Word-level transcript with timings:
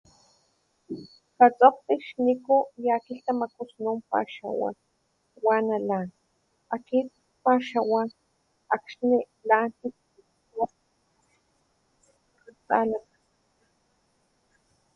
Katsokgtí 1.37 1.95
xniku 2.07 2.57
ya 2.85 2.95
kilhtamaku 3.05 3.63
snun 3.71 3.99
paxawa, 4.09 4.69
¡wana 5.45 5.77
lan! 5.89 6.07
Akit 6.75 7.07
paxawa 7.43 8.01
akxní 8.75 9.19
tlan 9.41 9.67
kit 9.79 9.95
je. 10.55 10.65
talak.... 12.67 13.07